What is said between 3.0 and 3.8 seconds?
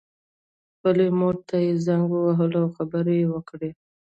یې وکړې